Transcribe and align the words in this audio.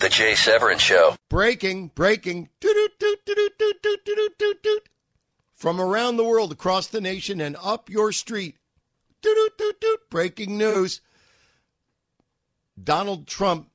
The 0.00 0.08
Jay 0.08 0.34
Severin 0.34 0.78
Show. 0.78 1.14
Breaking, 1.28 1.88
breaking. 1.88 2.48
From 5.54 5.78
around 5.78 6.16
the 6.16 6.24
world, 6.24 6.52
across 6.52 6.86
the 6.86 7.02
nation, 7.02 7.38
and 7.38 7.54
up 7.62 7.90
your 7.90 8.10
street. 8.10 8.56
Breaking 10.08 10.56
news. 10.56 11.02
Donald 12.82 13.26
Trump 13.26 13.68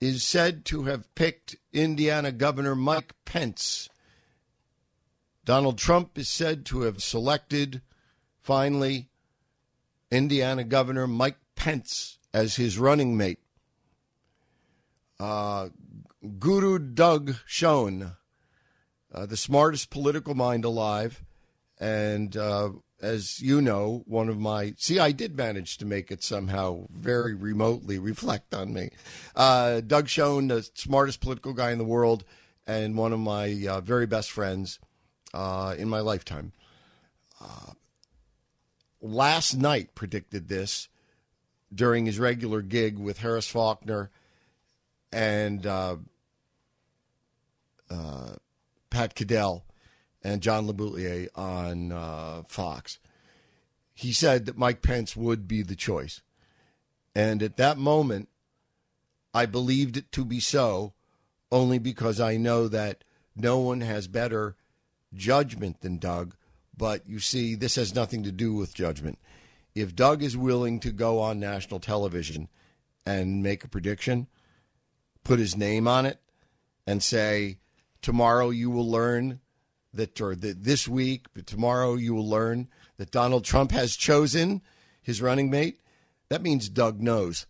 is 0.00 0.22
said 0.22 0.64
to 0.64 0.84
have 0.84 1.14
picked 1.14 1.56
Indiana 1.74 2.32
Governor 2.32 2.74
Mike 2.74 3.12
Pence. 3.26 3.90
Donald 5.44 5.76
Trump 5.76 6.16
is 6.16 6.30
said 6.30 6.64
to 6.66 6.82
have 6.82 7.02
selected, 7.02 7.82
finally, 8.40 9.10
Indiana 10.10 10.64
Governor 10.64 11.06
Mike 11.06 11.38
Pence 11.54 12.18
as 12.32 12.56
his 12.56 12.78
running 12.78 13.14
mate 13.14 13.40
uh, 15.20 15.68
Guru 16.38 16.78
Doug 16.78 17.34
Schoen, 17.46 18.12
uh, 19.12 19.26
the 19.26 19.36
smartest 19.36 19.90
political 19.90 20.34
mind 20.34 20.64
alive, 20.64 21.24
and 21.78 22.36
uh, 22.36 22.70
as 23.00 23.40
you 23.40 23.60
know, 23.60 24.02
one 24.06 24.28
of 24.28 24.38
my 24.38 24.74
see, 24.76 24.98
I 24.98 25.12
did 25.12 25.36
manage 25.36 25.78
to 25.78 25.86
make 25.86 26.10
it 26.10 26.22
somehow 26.22 26.86
very 26.90 27.34
remotely 27.34 27.98
reflect 27.98 28.54
on 28.54 28.72
me. 28.72 28.90
Uh, 29.34 29.80
Doug 29.80 30.08
Schoen, 30.08 30.48
the 30.48 30.68
smartest 30.74 31.20
political 31.20 31.52
guy 31.52 31.70
in 31.70 31.78
the 31.78 31.84
world, 31.84 32.24
and 32.66 32.96
one 32.96 33.12
of 33.12 33.20
my 33.20 33.66
uh, 33.68 33.80
very 33.80 34.06
best 34.06 34.30
friends 34.30 34.78
uh, 35.34 35.74
in 35.78 35.88
my 35.88 36.00
lifetime. 36.00 36.52
last 39.00 39.54
night 39.54 39.94
predicted 39.94 40.48
this 40.48 40.88
during 41.72 42.06
his 42.06 42.18
regular 42.18 42.62
gig 42.62 42.98
with 42.98 43.18
Harris 43.18 43.46
Faulkner 43.48 44.10
and 45.12 45.66
uh, 45.66 45.96
uh, 47.90 48.32
Pat 48.90 49.14
Caddell 49.14 49.64
and 50.22 50.42
John 50.42 50.66
LeBoutillier 50.66 51.28
on 51.34 51.92
uh, 51.92 52.42
Fox. 52.48 52.98
He 53.94 54.12
said 54.12 54.46
that 54.46 54.58
Mike 54.58 54.82
Pence 54.82 55.16
would 55.16 55.48
be 55.48 55.62
the 55.62 55.76
choice. 55.76 56.20
And 57.14 57.42
at 57.42 57.56
that 57.56 57.78
moment, 57.78 58.28
I 59.34 59.46
believed 59.46 59.96
it 59.96 60.12
to 60.12 60.24
be 60.24 60.40
so 60.40 60.94
only 61.50 61.78
because 61.78 62.20
I 62.20 62.36
know 62.36 62.68
that 62.68 63.04
no 63.34 63.58
one 63.58 63.80
has 63.80 64.06
better 64.06 64.56
judgment 65.14 65.80
than 65.80 65.98
Doug. 65.98 66.34
But 66.76 67.08
you 67.08 67.18
see, 67.18 67.54
this 67.54 67.76
has 67.76 67.94
nothing 67.94 68.22
to 68.24 68.32
do 68.32 68.54
with 68.54 68.74
judgment. 68.74 69.18
If 69.74 69.96
Doug 69.96 70.22
is 70.22 70.36
willing 70.36 70.80
to 70.80 70.92
go 70.92 71.20
on 71.20 71.40
national 71.40 71.80
television 71.80 72.48
and 73.04 73.42
make 73.42 73.64
a 73.64 73.68
prediction, 73.68 74.28
put 75.24 75.38
his 75.38 75.56
name 75.56 75.86
on 75.86 76.06
it 76.06 76.20
and 76.86 77.02
say, 77.02 77.58
tomorrow 78.02 78.50
you 78.50 78.70
will 78.70 78.88
learn 78.88 79.40
that, 79.94 80.20
or 80.20 80.34
that 80.34 80.64
this 80.64 80.88
week, 80.88 81.26
but 81.34 81.46
tomorrow 81.46 81.94
you 81.94 82.14
will 82.14 82.28
learn 82.28 82.68
that 82.96 83.10
Donald 83.10 83.44
Trump 83.44 83.70
has 83.72 83.96
chosen 83.96 84.62
his 85.02 85.22
running 85.22 85.50
mate, 85.50 85.80
that 86.28 86.42
means 86.42 86.68
Doug 86.68 87.00
knows. 87.00 87.46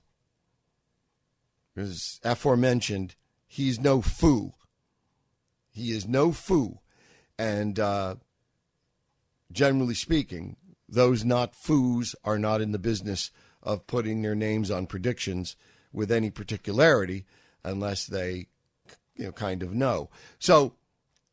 As 1.77 2.21
aforementioned, 2.25 3.15
he's 3.47 3.81
no 3.81 4.03
fool. 4.03 4.59
He 5.71 5.93
is 5.93 6.07
no 6.07 6.33
fool. 6.33 6.83
And 7.39 7.79
uh, 7.79 8.17
generally 9.53 9.95
speaking, 9.95 10.57
those 10.89 11.25
not 11.25 11.55
foos 11.55 12.15
are 12.25 12.39
not 12.39 12.61
in 12.61 12.73
the 12.73 12.79
business 12.79 13.31
of 13.63 13.87
putting 13.87 14.23
their 14.23 14.35
names 14.35 14.71
on 14.71 14.87
predictions 14.87 15.57
with 15.93 16.11
any 16.11 16.31
particularity 16.31 17.27
unless 17.65 18.07
they, 18.07 18.47
you 19.17 19.27
know, 19.27 19.33
kind 19.33 19.63
of 19.63 19.75
know. 19.75 20.11
So 20.39 20.75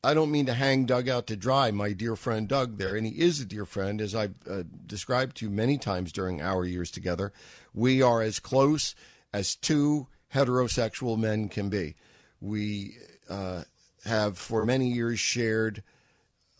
I 0.04 0.14
don't 0.14 0.32
mean 0.32 0.46
to 0.46 0.54
hang 0.54 0.86
Doug 0.86 1.10
out 1.10 1.26
to 1.28 1.36
dry, 1.36 1.72
my 1.72 1.92
dear 1.92 2.16
friend 2.16 2.48
Doug 2.48 2.78
there, 2.78 2.96
and 2.96 3.08
he 3.08 3.20
is 3.20 3.40
a 3.40 3.46
dear 3.46 3.66
friend, 3.66 4.00
as 4.00 4.14
I've 4.14 4.36
uh, 4.48 4.64
described 4.86 5.38
to 5.38 5.46
you 5.46 5.52
many 5.52 5.78
times 5.78 6.12
during 6.12 6.42
our 6.42 6.64
years 6.64 6.92
together. 6.92 7.34
We 7.74 8.02
are 8.04 8.22
as 8.22 8.40
close 8.40 8.94
as 9.34 9.56
two 9.56 10.08
heterosexual 10.34 11.18
men 11.18 11.50
can 11.50 11.70
be. 11.70 11.96
We 12.40 12.98
uh, 13.30 13.64
have 14.06 14.38
for 14.38 14.64
many 14.66 14.90
years 14.90 15.20
shared 15.20 15.82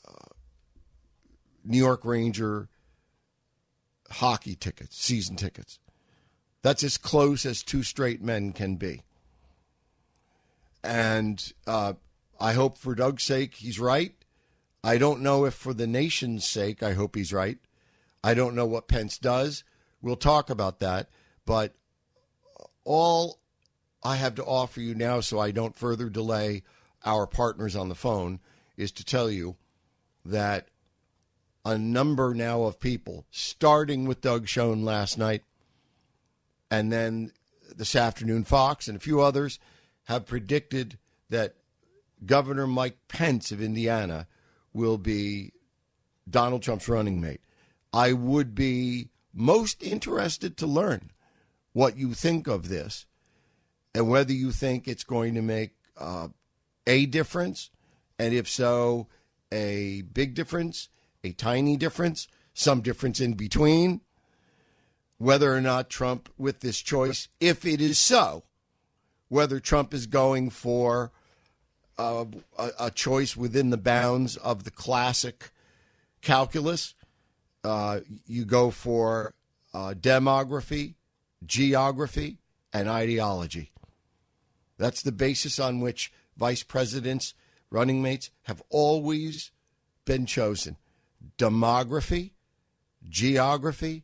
uh, 0.08 0.30
New 1.64 1.78
York 1.78 2.04
Ranger 2.04 2.68
hockey 4.10 4.56
tickets, 4.56 4.98
season 4.98 5.36
tickets. 5.36 5.80
That's 6.64 6.84
as 6.84 6.98
close 6.98 7.46
as 7.46 7.62
two 7.62 7.84
straight 7.84 8.24
men 8.24 8.54
can 8.54 8.78
be. 8.78 9.04
And 10.86 11.54
uh, 11.66 11.94
I 12.40 12.54
hope 12.54 12.78
for 12.78 12.94
Doug's 12.96 13.24
sake 13.24 13.56
he's 13.56 13.80
right. 13.80 14.14
I 14.84 15.00
don't 15.00 15.22
know 15.22 15.46
if 15.46 15.56
for 15.56 15.74
the 15.74 15.88
nation's 15.88 16.46
sake, 16.46 16.84
I 16.84 16.94
hope 16.94 17.16
he's 17.16 17.34
right. 17.34 17.58
I 18.24 18.36
don't 18.36 18.56
know 18.56 18.68
what 18.68 18.88
Pence 18.88 19.18
does. 19.18 19.64
We'll 20.02 20.16
talk 20.16 20.50
about 20.52 20.80
that. 20.80 21.10
But 21.46 21.74
all 22.84 23.40
I 24.04 24.18
have 24.18 24.36
to 24.36 24.46
offer 24.46 24.80
you 24.80 24.94
now, 24.94 25.22
so 25.22 25.40
I 25.40 25.50
don't 25.50 25.76
further 25.76 26.10
delay 26.10 26.62
our 27.04 27.26
partners 27.26 27.76
on 27.76 27.90
the 27.90 27.96
phone, 27.96 28.40
is 28.78 28.92
to 28.94 29.04
tell 29.04 29.32
you 29.32 29.56
that 30.24 30.68
a 31.66 31.78
number 31.80 32.36
now 32.36 32.64
of 32.64 32.80
people, 32.80 33.26
starting 33.32 34.06
with 34.06 34.22
Doug 34.22 34.48
Schoen 34.48 34.86
last 34.86 35.18
night, 35.18 35.44
and 36.70 36.92
then 36.92 37.32
this 37.76 37.96
afternoon, 37.96 38.44
Fox 38.44 38.88
and 38.88 38.98
a 38.98 39.00
few 39.00 39.22
others, 39.22 39.58
have 40.06 40.26
predicted 40.26 40.98
that 41.30 41.56
Governor 42.26 42.68
Mike 42.68 42.98
Pence 43.08 43.52
of 43.52 43.62
Indiana 43.62 44.28
will 44.74 44.98
be 44.98 45.52
Donald 46.30 46.64
Trump's 46.64 46.90
running 46.90 47.22
mate. 47.22 47.42
I 47.94 48.14
would 48.14 48.56
be 48.56 49.10
most 49.34 49.84
interested 49.84 50.58
to 50.58 50.68
learn 50.68 51.12
what 51.74 51.98
you 51.98 52.14
think 52.14 52.48
of 52.48 52.70
this 52.70 53.06
and 53.94 54.10
whether 54.10 54.34
you 54.34 54.52
think 54.52 54.88
it's 54.88 55.04
going 55.04 55.36
to 55.36 55.42
make 55.42 55.72
uh, 55.98 56.28
a 56.88 57.06
difference, 57.06 57.70
and 58.20 58.34
if 58.34 58.50
so, 58.50 59.08
a 59.52 60.02
big 60.02 60.34
difference, 60.34 60.90
a 61.24 61.32
tiny 61.32 61.78
difference, 61.78 62.28
some 62.54 62.82
difference 62.82 63.20
in 63.20 63.34
between, 63.34 64.02
whether 65.18 65.56
or 65.56 65.62
not 65.62 65.90
Trump, 65.90 66.30
with 66.38 66.60
this 66.60 66.80
choice, 66.82 67.30
if 67.40 67.66
it 67.66 67.80
is 67.80 67.98
so, 67.98 68.44
whether 69.30 69.60
Trump 69.60 69.94
is 69.94 70.08
going 70.08 70.50
for 70.50 71.12
uh, 71.98 72.26
a, 72.58 72.72
a, 72.80 72.92
choice 72.92 73.38
within 73.38 73.70
the 73.70 73.78
bounds 73.78 74.36
of 74.38 74.64
the 74.64 74.72
classic 74.72 75.52
calculus. 76.22 76.94
Uh, 77.64 78.02
you 78.28 78.44
go 78.44 78.70
for 78.70 79.34
uh, 79.74 79.94
demography, 79.98 80.96
geography, 81.46 82.40
and 82.74 82.90
ideology. 82.90 83.72
That's 84.78 85.02
the 85.02 85.14
basis 85.14 85.58
on 85.58 85.80
which 85.80 86.12
vice 86.38 86.64
presidents, 86.64 87.34
running 87.72 88.02
mates 88.02 88.30
have 88.44 88.62
always 88.70 89.52
been 90.04 90.26
chosen 90.26 90.78
demography, 91.38 92.32
geography, 93.10 94.04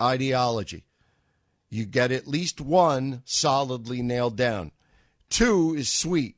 ideology 0.00 0.84
you 1.70 1.86
get 1.86 2.12
at 2.12 2.26
least 2.26 2.60
one 2.60 3.22
solidly 3.24 4.02
nailed 4.02 4.36
down. 4.36 4.72
Two 5.28 5.74
is 5.74 5.88
sweet. 5.88 6.36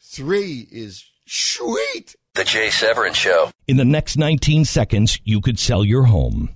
Three 0.00 0.68
is 0.70 1.04
sweet. 1.26 2.14
The 2.34 2.44
Jay 2.44 2.70
Severin 2.70 3.14
Show. 3.14 3.50
In 3.66 3.78
the 3.78 3.84
next 3.84 4.16
19 4.16 4.64
seconds, 4.66 5.18
you 5.24 5.40
could 5.40 5.58
sell 5.58 5.84
your 5.84 6.04
home 6.04 6.55